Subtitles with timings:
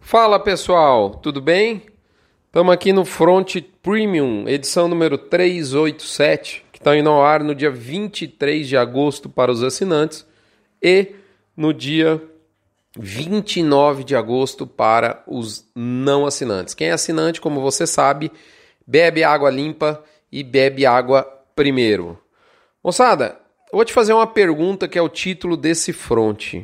[0.00, 1.82] Fala pessoal, tudo bem?
[2.46, 7.70] Estamos aqui no Front Premium, edição número 387, que está indo ao ar no dia
[7.70, 10.26] 23 de agosto para os assinantes
[10.82, 11.14] e
[11.56, 12.20] no dia
[12.98, 16.74] 29 de agosto para os não assinantes.
[16.74, 18.32] Quem é assinante, como você sabe,
[18.84, 21.22] bebe água limpa e bebe água
[21.54, 22.18] primeiro.
[22.82, 23.38] Moçada,
[23.72, 26.54] vou te fazer uma pergunta que é o título desse front.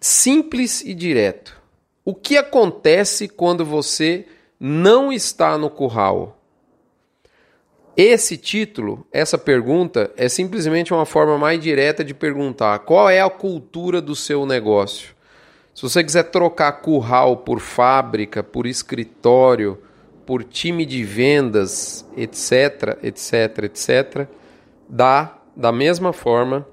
[0.00, 1.65] Simples e direto.
[2.08, 4.26] O que acontece quando você
[4.60, 6.40] não está no curral?
[7.96, 13.28] Esse título, essa pergunta, é simplesmente uma forma mais direta de perguntar qual é a
[13.28, 15.16] cultura do seu negócio.
[15.74, 19.82] Se você quiser trocar curral por fábrica, por escritório,
[20.24, 24.28] por time de vendas, etc, etc, etc,
[24.88, 26.64] dá da mesma forma,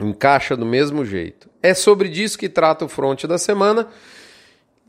[0.00, 1.48] encaixa do mesmo jeito.
[1.62, 3.86] É sobre disso que trata o fronte da semana.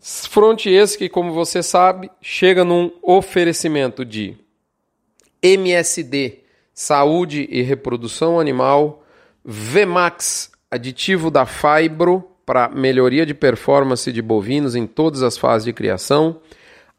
[0.02, 4.36] Fronte esse que, como você sabe, chega num oferecimento de
[5.44, 6.39] MSD,
[6.73, 9.03] Saúde e Reprodução Animal,
[9.45, 15.73] VMAX, aditivo da Fibro para melhoria de performance de bovinos em todas as fases de
[15.73, 16.42] criação,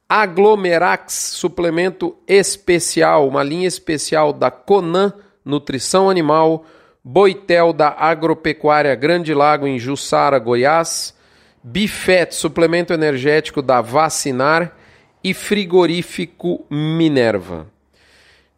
[0.08, 5.12] Aglomerax, suplemento especial, uma linha especial da Conan
[5.44, 6.64] Nutrição Animal,
[7.02, 11.14] Boitel da Agropecuária Grande Lago em Jussara, Goiás,
[11.62, 14.76] Bifet, suplemento energético da Vacinar
[15.22, 17.68] e frigorífico Minerva.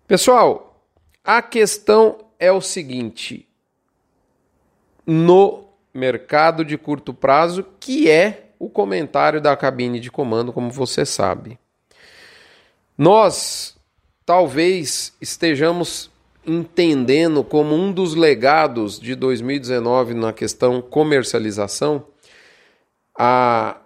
[0.09, 0.81] Pessoal,
[1.23, 3.47] a questão é o seguinte:
[5.07, 11.05] no mercado de curto prazo, que é o comentário da cabine de comando, como você
[11.05, 11.59] sabe.
[12.97, 13.77] Nós
[14.25, 16.11] talvez estejamos
[16.47, 22.07] entendendo como um dos legados de 2019 na questão comercialização
[23.19, 23.77] a,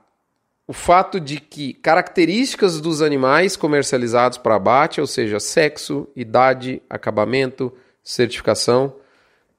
[0.66, 7.72] o fato de que características dos animais comercializados para abate, ou seja, sexo, idade, acabamento,
[8.02, 8.94] certificação,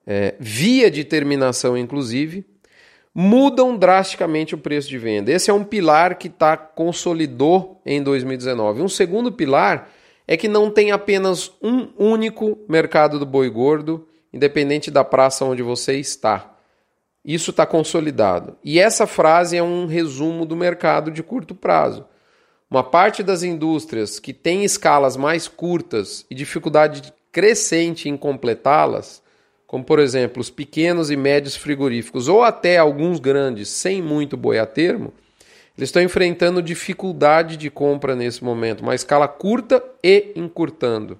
[0.05, 2.45] é, via de terminação inclusive,
[3.13, 5.31] mudam drasticamente o preço de venda.
[5.31, 8.81] Esse é um pilar que está consolidou em 2019.
[8.81, 9.89] Um segundo pilar
[10.27, 15.63] é que não tem apenas um único mercado do boi gordo, independente da praça onde
[15.63, 16.55] você está.
[17.23, 18.57] Isso está consolidado.
[18.63, 22.05] E essa frase é um resumo do mercado de curto prazo.
[22.69, 29.21] Uma parte das indústrias que tem escalas mais curtas e dificuldade crescente em completá-las,
[29.65, 34.59] como por exemplo os pequenos e médios frigoríficos ou até alguns grandes sem muito boi
[34.59, 35.13] a termo,
[35.77, 41.19] eles estão enfrentando dificuldade de compra nesse momento, uma escala curta e encurtando.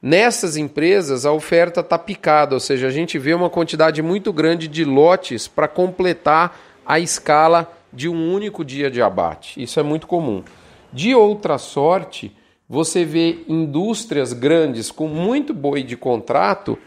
[0.00, 4.68] Nessas empresas, a oferta está picada, ou seja, a gente vê uma quantidade muito grande
[4.68, 9.60] de lotes para completar a escala de um único dia de abate.
[9.60, 10.44] Isso é muito comum.
[10.92, 12.34] De outra sorte,
[12.68, 16.78] você vê indústrias grandes com muito boi de contrato,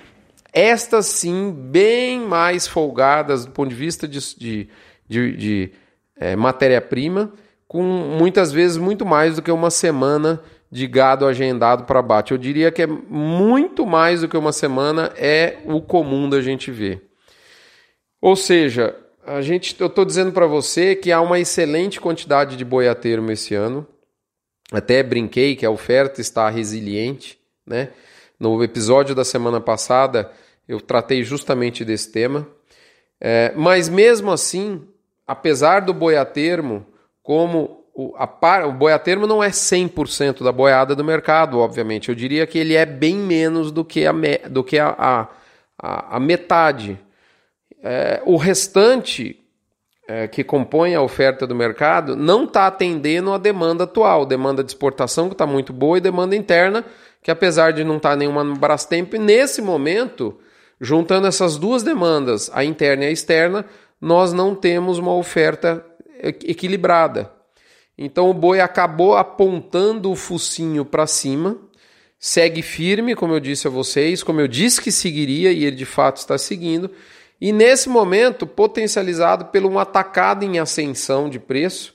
[0.53, 4.69] estas sim bem mais folgadas do ponto de vista de, de,
[5.07, 5.71] de, de
[6.17, 7.33] é, matéria-prima,
[7.67, 10.41] com muitas vezes muito mais do que uma semana
[10.71, 12.31] de gado agendado para abate.
[12.31, 16.71] Eu diria que é muito mais do que uma semana, é o comum da gente
[16.71, 17.09] ver.
[18.21, 18.95] Ou seja,
[19.25, 22.95] a gente, eu estou dizendo para você que há uma excelente quantidade de boi a
[22.95, 23.85] termo esse ano.
[24.71, 27.37] Até brinquei que a oferta está resiliente.
[27.65, 27.89] Né?
[28.39, 30.31] No episódio da semana passada,
[30.67, 32.47] eu tratei justamente desse tema.
[33.19, 34.87] É, mas mesmo assim,
[35.27, 36.85] apesar do boi a termo,
[37.21, 42.09] como o, a, o boi a termo não é 100% da boiada do mercado, obviamente.
[42.09, 44.13] Eu diria que ele é bem menos do que a,
[44.49, 45.27] do que a, a,
[45.77, 46.99] a, a metade.
[47.83, 49.39] É, o restante
[50.07, 54.71] é, que compõe a oferta do mercado não está atendendo a demanda atual, demanda de
[54.71, 56.83] exportação que está muito boa e demanda interna,
[57.21, 60.37] que apesar de não estar tá nenhuma no Brastemp, nesse momento,
[60.79, 63.65] juntando essas duas demandas, a interna e a externa,
[63.99, 65.85] nós não temos uma oferta
[66.23, 67.40] equilibrada.
[68.03, 71.55] Então o boi acabou apontando o focinho para cima,
[72.17, 75.85] segue firme, como eu disse a vocês, como eu disse que seguiria e ele de
[75.85, 76.89] fato está seguindo.
[77.39, 81.93] E nesse momento, potencializado por um atacado em ascensão de preço,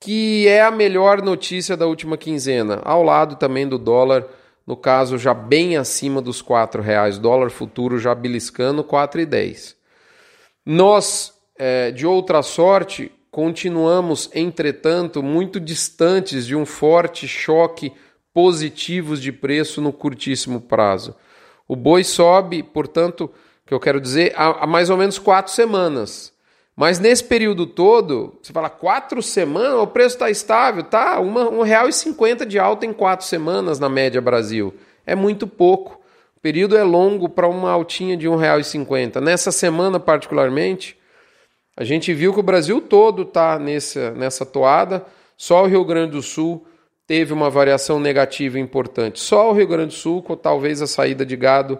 [0.00, 4.24] que é a melhor notícia da última quinzena, ao lado também do dólar,
[4.66, 9.74] no caso já bem acima dos R$ reais, dólar futuro já beliscando 4,10.
[10.64, 17.90] Nós, é, de outra sorte, Continuamos, entretanto, muito distantes de um forte choque
[18.34, 21.16] positivo de preço no curtíssimo prazo.
[21.66, 23.30] O boi sobe, portanto,
[23.64, 26.30] que eu quero dizer, há, há mais ou menos quatro semanas.
[26.76, 31.18] Mas nesse período todo, você fala quatro semanas, o preço está estável, tá?
[31.88, 34.74] E cinquenta de alta em quatro semanas na média Brasil.
[35.06, 35.98] É muito pouco.
[36.36, 39.22] O período é longo para uma altinha de e cinquenta.
[39.22, 41.00] Nessa semana particularmente,
[41.76, 45.04] a gente viu que o Brasil todo está nessa, nessa toada.
[45.36, 46.66] Só o Rio Grande do Sul
[47.06, 49.20] teve uma variação negativa importante.
[49.20, 51.78] Só o Rio Grande do Sul, com talvez a saída de gado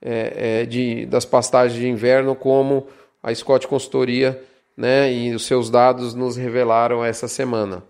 [0.00, 2.86] é, é, de, das pastagens de inverno, como
[3.22, 4.42] a Scott Consultoria
[4.76, 7.82] né, e os seus dados nos revelaram essa semana.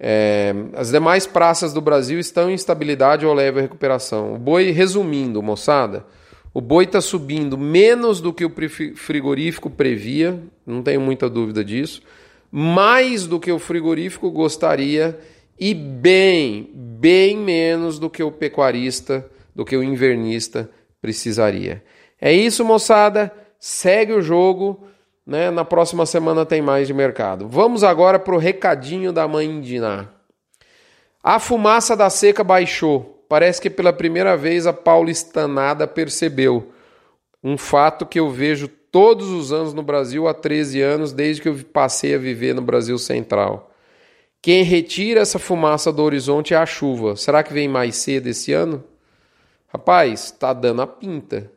[0.00, 4.34] É, as demais praças do Brasil estão em estabilidade ou leve recuperação.
[4.34, 6.06] O boi, resumindo, moçada,
[6.54, 8.52] o boi está subindo menos do que o
[8.94, 10.38] frigorífico previa,
[10.68, 12.02] não tenho muita dúvida disso,
[12.50, 15.18] mais do que o frigorífico gostaria
[15.58, 20.70] e bem, bem menos do que o pecuarista, do que o invernista
[21.00, 21.82] precisaria.
[22.20, 23.32] É isso, moçada.
[23.58, 24.86] Segue o jogo.
[25.26, 25.50] Né?
[25.50, 27.48] Na próxima semana tem mais de mercado.
[27.48, 30.08] Vamos agora para o recadinho da mãe Indiná.
[31.22, 33.24] A fumaça da seca baixou.
[33.28, 36.72] Parece que pela primeira vez a paulistanada percebeu.
[37.44, 41.48] Um fato que eu vejo todos os anos no Brasil há 13 anos, desde que
[41.48, 43.70] eu passei a viver no Brasil Central.
[44.40, 47.16] Quem retira essa fumaça do horizonte é a chuva.
[47.16, 48.84] Será que vem mais cedo esse ano?
[49.68, 51.50] Rapaz, está dando a pinta.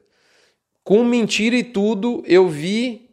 [0.84, 3.10] Com mentira e tudo, eu vi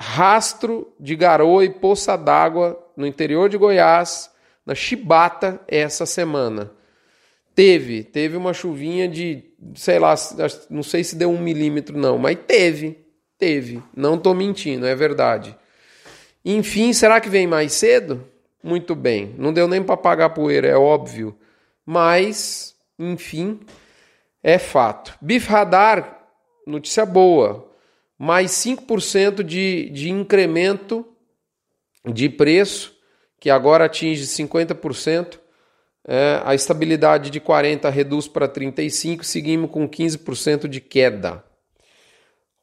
[0.00, 4.30] rastro de garoa e poça d'água no interior de Goiás,
[4.64, 6.72] na Chibata, essa semana.
[7.54, 9.44] Teve, teve uma chuvinha de,
[9.74, 10.14] sei lá,
[10.70, 13.01] não sei se deu um milímetro não, mas teve,
[13.42, 13.82] teve.
[13.96, 15.56] Não estou mentindo, é verdade.
[16.44, 18.24] Enfim, será que vem mais cedo?
[18.62, 21.36] Muito bem, não deu nem para pagar poeira, é óbvio.
[21.84, 23.58] Mas, enfim,
[24.40, 25.18] é fato.
[25.20, 26.24] Bif Radar,
[26.64, 27.68] notícia boa,
[28.16, 31.04] mais 5% de, de incremento
[32.06, 32.96] de preço,
[33.40, 35.40] que agora atinge 50%.
[36.06, 41.42] É, a estabilidade de 40 reduz para 35, seguimos com 15% de queda.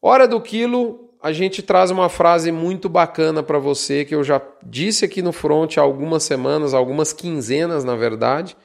[0.02, 4.42] Hora do quilo, a gente traz uma frase muito bacana para você que eu já
[4.66, 8.56] disse aqui no front há algumas semanas, algumas quinzenas, na verdade,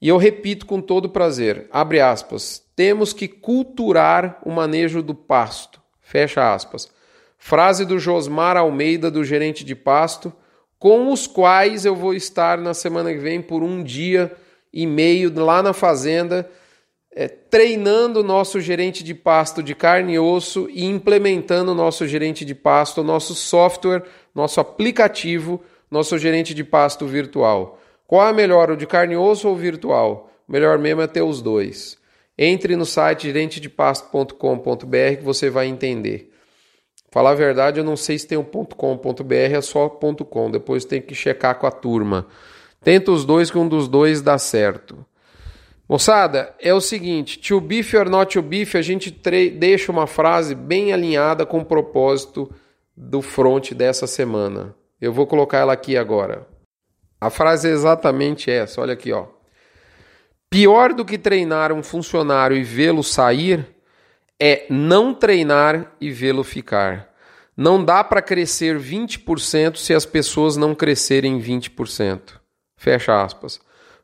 [0.00, 1.66] e eu repito com todo prazer.
[1.72, 2.62] Abre aspas.
[2.76, 5.80] Temos que culturar o manejo do pasto.
[6.00, 6.88] Fecha aspas.
[7.36, 10.32] Frase do Josmar Almeida, do gerente de pasto,
[10.78, 14.32] com os quais eu vou estar na semana que vem por um dia
[14.72, 16.48] e meio lá na fazenda,
[17.18, 22.06] é, treinando o nosso gerente de pasto de carne e osso e implementando o nosso
[22.06, 25.60] gerente de pasto, nosso software, nosso aplicativo,
[25.90, 27.80] nosso gerente de pasto virtual.
[28.06, 30.30] Qual é melhor, o de carne e osso ou virtual?
[30.48, 31.98] Melhor mesmo é ter os dois.
[32.38, 36.30] Entre no site gerentedepasto.com.br que você vai entender.
[37.10, 40.50] Falar a verdade, eu não sei se tem um .com.br, é só .com.
[40.52, 42.28] Depois tem que checar com a turma.
[42.80, 45.04] Tenta os dois que um dos dois dá certo.
[45.88, 50.54] Moçada, é o seguinte, to beef or not to beef, a gente deixa uma frase
[50.54, 52.52] bem alinhada com o propósito
[52.94, 54.74] do front dessa semana.
[55.00, 56.46] Eu vou colocar ela aqui agora.
[57.18, 59.26] A frase é exatamente essa, olha aqui, ó.
[60.50, 63.66] Pior do que treinar um funcionário e vê-lo sair
[64.38, 67.08] é não treinar e vê-lo ficar.
[67.56, 72.34] Não dá para crescer 20% se as pessoas não crescerem 20%.
[72.76, 73.60] Fecha aspas.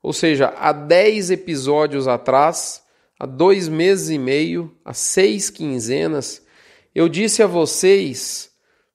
[0.00, 2.80] Ou seja, há 10 episódios atrás,
[3.18, 6.46] há dois meses e meio, há seis quinzenas,
[6.94, 8.52] eu disse a vocês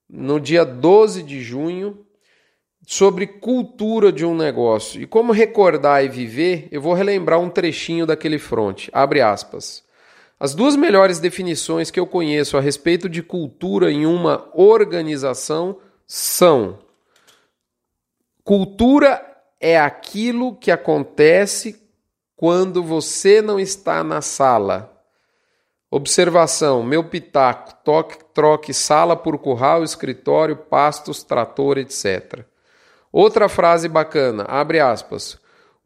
[0.10, 2.06] no dia 12 de junho
[2.88, 5.02] sobre cultura de um negócio.
[5.02, 8.90] E como recordar e viver, eu vou relembrar um trechinho daquele fronte.
[8.94, 9.85] Abre aspas.
[10.40, 16.80] As duas melhores definições que eu conheço a respeito de cultura em uma organização são:
[18.44, 19.26] cultura
[19.60, 21.82] é aquilo que acontece
[22.36, 24.92] quando você não está na sala.
[25.90, 32.46] Observação: meu pitaco, toque, troque sala por curral, escritório, pastos, trator, etc.
[33.10, 35.40] Outra frase bacana, abre aspas.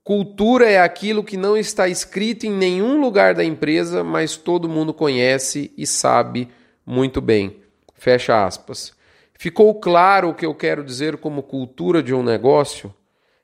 [0.04, 4.94] Cultura é aquilo que não está escrito em nenhum lugar da empresa, mas todo mundo
[4.94, 6.50] conhece e sabe
[6.86, 7.58] muito bem.
[7.94, 8.94] Fecha aspas.
[9.38, 12.94] Ficou claro o que eu quero dizer como cultura de um negócio?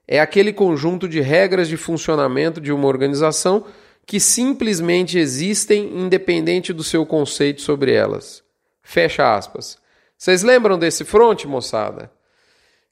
[0.07, 3.65] É aquele conjunto de regras de funcionamento de uma organização
[4.05, 8.43] que simplesmente existem independente do seu conceito sobre elas.
[8.83, 9.77] Fecha aspas.
[10.17, 12.11] Vocês lembram desse fronte, moçada?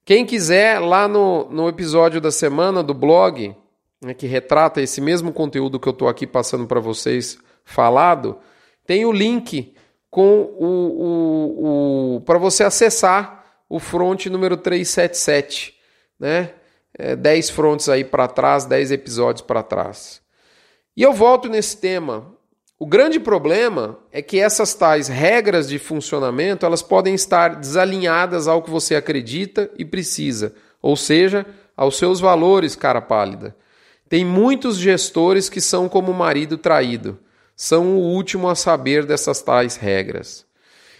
[0.05, 3.55] Quem quiser, lá no, no episódio da semana do blog,
[4.01, 8.37] né, que retrata esse mesmo conteúdo que eu estou aqui passando para vocês falado,
[8.85, 9.73] tem o link
[10.09, 15.73] com o, o, o para você acessar o front número 377,
[16.19, 16.53] né?
[16.95, 20.21] É, 10 frontes aí para trás, 10 episódios para trás.
[20.95, 22.35] E eu volto nesse tema.
[22.83, 28.61] O grande problema é que essas tais regras de funcionamento, elas podem estar desalinhadas ao
[28.61, 31.45] que você acredita e precisa, ou seja,
[31.77, 33.55] aos seus valores, cara pálida.
[34.09, 37.17] Tem muitos gestores que são como o marido traído,
[37.55, 40.45] são o último a saber dessas tais regras.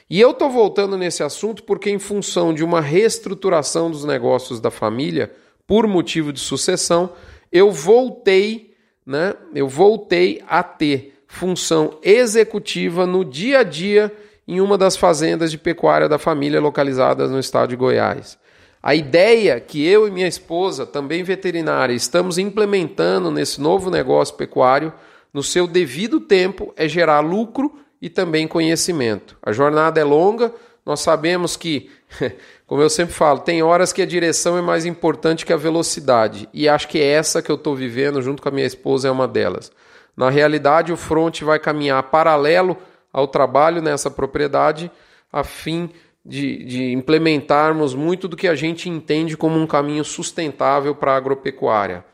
[0.10, 4.72] E eu estou voltando nesse assunto porque, em função de uma reestruturação dos negócios da
[4.72, 5.34] família,
[5.68, 7.12] por motivo de sucessão,
[7.52, 8.74] eu voltei,
[9.06, 9.34] né?
[9.54, 14.14] Eu voltei a ter função executiva no dia a dia
[14.48, 18.38] em uma das fazendas de pecuária da família localizadas no estado de Goiás.
[18.82, 24.94] A ideia que eu e minha esposa, também veterinária, estamos implementando nesse novo negócio pecuário,
[25.34, 29.36] no seu devido tempo, é gerar lucro e também conhecimento.
[29.42, 30.54] A jornada é longa,
[30.86, 31.90] nós sabemos que,
[32.68, 36.48] como eu sempre falo, tem horas que a direção é mais importante que a velocidade,
[36.54, 39.12] e acho que é essa que eu estou vivendo junto com a minha esposa é
[39.12, 39.72] uma delas.
[40.16, 42.78] Na realidade, o front vai caminhar paralelo
[43.12, 44.92] ao trabalho nessa propriedade,
[45.32, 45.90] a fim
[46.26, 51.18] de, de implementarmos muito do que a gente entende como um caminho sustentável para a
[51.18, 52.06] agropecuária.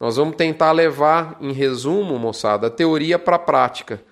[0.00, 4.02] Nós vamos tentar levar, em resumo, moçada, a teoria para a prática,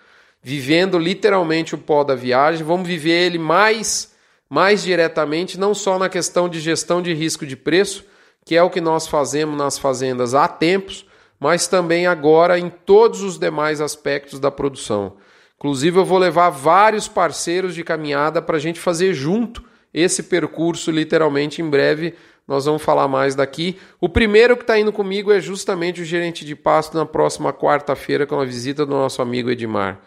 [0.43, 4.15] vivendo literalmente o pó da viagem, vamos viver ele mais,
[4.49, 8.05] mais diretamente, não só na questão de gestão de risco de preço,
[8.45, 11.07] que é o que nós fazemos nas fazendas há tempos,
[11.41, 15.17] mas também agora em todos os demais aspectos da produção.
[15.57, 20.91] Inclusive, eu vou levar vários parceiros de caminhada para a gente fazer junto esse percurso,
[20.91, 22.15] literalmente, em breve.
[22.47, 23.79] Nós vamos falar mais daqui.
[24.01, 28.27] O primeiro que está indo comigo é justamente o gerente de pasto na próxima quarta-feira,
[28.27, 30.01] com a visita do nosso amigo Edmar.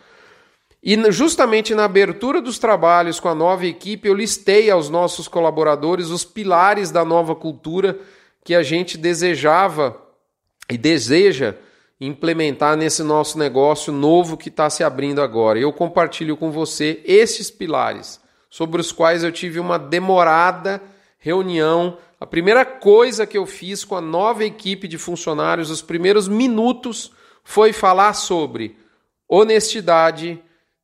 [0.83, 6.09] E justamente na abertura dos trabalhos com a nova equipe, eu listei aos nossos colaboradores
[6.09, 7.97] os pilares da nova cultura
[8.43, 10.02] que a gente desejava
[10.69, 11.55] e deseja
[11.99, 15.59] implementar nesse nosso negócio novo que está se abrindo agora.
[15.59, 20.81] Eu compartilho com você esses pilares, sobre os quais eu tive uma demorada
[21.17, 21.97] reunião.
[22.19, 27.11] A primeira coisa que eu fiz com a nova equipe de funcionários, os primeiros minutos,
[27.43, 28.77] foi falar sobre
[29.27, 30.41] honestidade,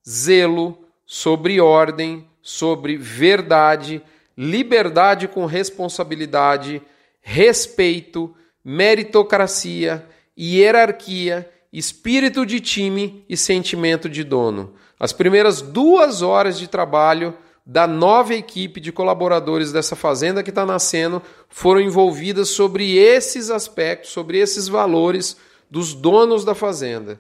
[0.07, 4.01] zelo, sobre ordem, sobre verdade,
[4.37, 6.81] liberdade com responsabilidade,
[7.21, 10.05] respeito, meritocracia
[10.37, 14.73] hierarquia, espírito de time e sentimento de dono.
[14.99, 20.65] As primeiras duas horas de trabalho da nova equipe de colaboradores dessa fazenda que está
[20.65, 25.37] nascendo foram envolvidas sobre esses aspectos, sobre esses valores
[25.69, 27.19] dos donos da fazenda.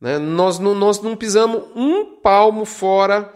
[0.00, 0.18] Né?
[0.18, 3.32] Nós, não, nós não pisamos um palmo fora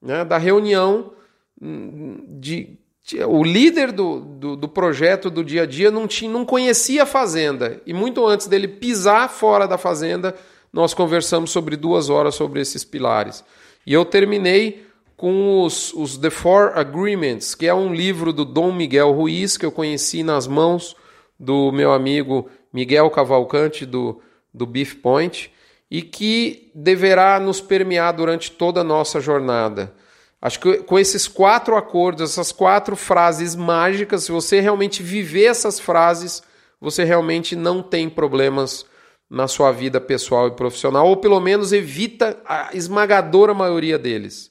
[0.00, 1.12] né, da reunião
[1.60, 2.78] hum, de
[3.26, 7.06] o líder do, do, do, projeto do dia a dia não, tinha, não conhecia a
[7.06, 7.80] fazenda.
[7.86, 10.34] E muito antes dele pisar fora da fazenda,
[10.72, 13.44] nós conversamos sobre duas horas sobre esses pilares.
[13.86, 14.86] E eu terminei
[15.16, 19.66] com os, os The Four Agreements, que é um livro do Dom Miguel Ruiz, que
[19.66, 20.96] eu conheci nas mãos
[21.38, 24.20] do meu amigo Miguel Cavalcante, do,
[24.52, 25.52] do Beef Point,
[25.90, 29.92] e que deverá nos permear durante toda a nossa jornada.
[30.40, 35.78] Acho que com esses quatro acordos, essas quatro frases mágicas, se você realmente viver essas
[35.78, 36.42] frases,
[36.80, 38.86] você realmente não tem problemas
[39.28, 44.50] na sua vida pessoal e profissional, ou pelo menos evita a esmagadora maioria deles.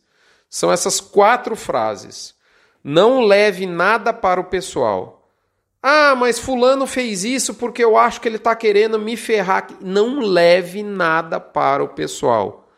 [0.49, 2.35] São essas quatro frases.
[2.83, 5.29] Não leve nada para o pessoal.
[5.81, 9.67] Ah, mas Fulano fez isso porque eu acho que ele está querendo me ferrar.
[9.81, 12.69] Não leve nada para o pessoal.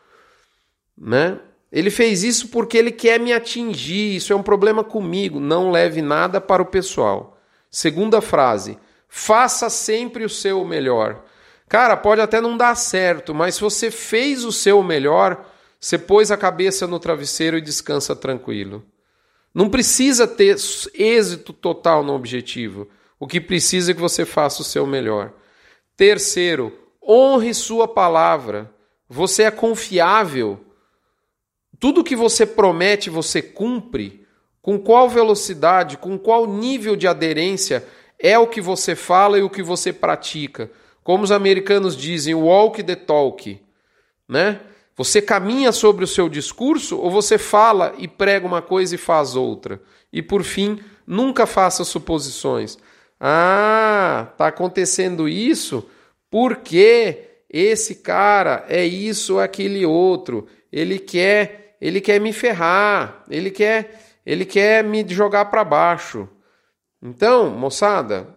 [0.96, 1.38] Né?
[1.72, 5.40] Ele fez isso porque ele quer me atingir, isso é um problema comigo.
[5.40, 7.38] Não leve nada para o pessoal.
[7.70, 11.24] Segunda frase: faça sempre o seu melhor.
[11.66, 15.46] Cara, pode até não dar certo, mas se você fez o seu melhor,
[15.80, 18.84] você pôs a cabeça no travesseiro e descansa tranquilo.
[19.54, 20.56] Não precisa ter
[20.94, 22.88] êxito total no objetivo.
[23.18, 25.32] O que precisa é que você faça o seu melhor.
[25.96, 28.70] Terceiro, honre sua palavra.
[29.08, 30.60] Você é confiável
[31.82, 34.24] tudo que você promete você cumpre,
[34.62, 37.84] com qual velocidade, com qual nível de aderência
[38.20, 40.70] é o que você fala e o que você pratica.
[41.02, 43.60] Como os americanos dizem, walk the talk,
[44.28, 44.60] né?
[44.96, 49.34] Você caminha sobre o seu discurso ou você fala e prega uma coisa e faz
[49.34, 49.82] outra?
[50.12, 52.78] E por fim, nunca faça suposições.
[53.18, 55.84] Ah, tá acontecendo isso
[56.30, 60.46] porque esse cara é isso aquele outro.
[60.72, 66.28] Ele quer, ele quer me ferrar, ele quer, ele quer me jogar para baixo.
[67.02, 68.28] Então, moçada,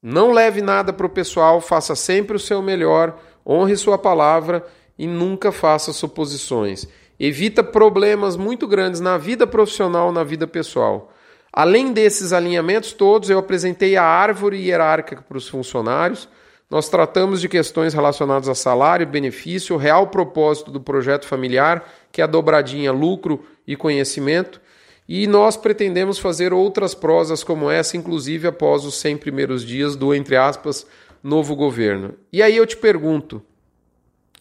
[0.00, 4.64] não leve nada para o pessoal, faça sempre o seu melhor, honre sua palavra
[4.96, 6.86] e nunca faça suposições.
[7.18, 11.12] Evita problemas muito grandes na vida profissional, na vida pessoal.
[11.52, 16.28] Além desses alinhamentos todos, eu apresentei a árvore hierárquica para os funcionários.
[16.70, 22.24] Nós tratamos de questões relacionadas a salário, benefício, real propósito do projeto familiar, que é
[22.24, 24.60] a dobradinha lucro e conhecimento.
[25.08, 30.14] E nós pretendemos fazer outras prosas como essa, inclusive após os 100 primeiros dias do,
[30.14, 30.86] entre aspas,
[31.22, 32.14] novo governo.
[32.32, 33.42] E aí eu te pergunto: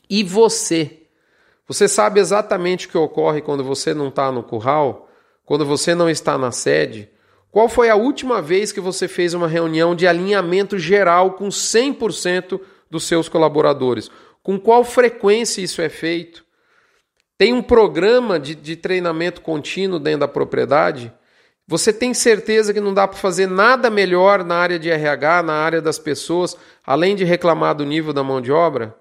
[0.09, 0.99] e você?
[1.67, 5.09] Você sabe exatamente o que ocorre quando você não está no curral?
[5.45, 7.09] Quando você não está na sede?
[7.49, 12.59] Qual foi a última vez que você fez uma reunião de alinhamento geral com 100%
[12.89, 14.09] dos seus colaboradores?
[14.43, 16.45] Com qual frequência isso é feito?
[17.41, 21.11] Tem um programa de, de treinamento contínuo dentro da propriedade?
[21.67, 25.53] Você tem certeza que não dá para fazer nada melhor na área de RH, na
[25.53, 26.55] área das pessoas,
[26.85, 28.95] além de reclamar do nível da mão de obra?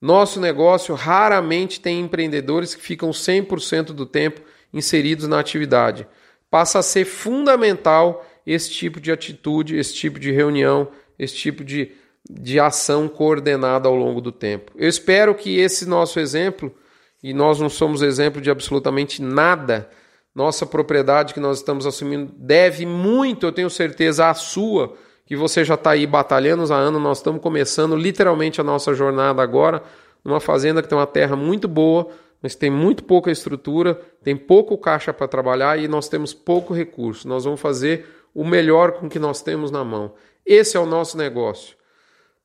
[0.00, 4.40] Nosso negócio raramente tem empreendedores que ficam 100% do tempo
[4.74, 6.08] inseridos na atividade.
[6.50, 11.92] Passa a ser fundamental esse tipo de atitude, esse tipo de reunião, esse tipo de,
[12.28, 14.72] de ação coordenada ao longo do tempo.
[14.74, 16.74] Eu espero que esse nosso exemplo
[17.22, 19.88] e nós não somos exemplo de absolutamente nada.
[20.34, 24.94] Nossa propriedade que nós estamos assumindo deve muito, eu tenho certeza, à sua,
[25.26, 27.02] que você já está aí batalhando há anos.
[27.02, 29.82] Nós estamos começando literalmente a nossa jornada agora,
[30.24, 32.08] numa fazenda que tem uma terra muito boa,
[32.42, 37.28] mas tem muito pouca estrutura, tem pouco caixa para trabalhar e nós temos pouco recurso.
[37.28, 40.14] Nós vamos fazer o melhor com o que nós temos na mão.
[40.46, 41.79] Esse é o nosso negócio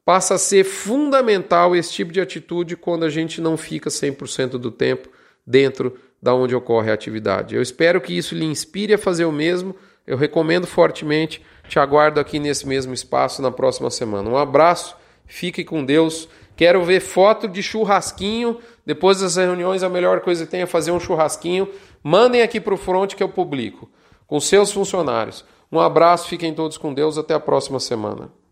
[0.05, 4.69] passa a ser fundamental esse tipo de atitude quando a gente não fica 100% do
[4.69, 5.09] tempo
[5.45, 7.55] dentro da onde ocorre a atividade.
[7.55, 9.75] Eu espero que isso lhe inspire a fazer o mesmo.
[10.05, 11.41] Eu recomendo fortemente.
[11.67, 14.29] Te aguardo aqui nesse mesmo espaço na próxima semana.
[14.29, 16.29] Um abraço, fique com Deus.
[16.55, 18.59] Quero ver foto de churrasquinho.
[18.85, 21.67] Depois das reuniões, a melhor coisa que tem é fazer um churrasquinho.
[22.03, 23.89] Mandem aqui para o front que eu publico,
[24.27, 25.43] com seus funcionários.
[25.71, 27.17] Um abraço, fiquem todos com Deus.
[27.17, 28.44] Até a próxima semana.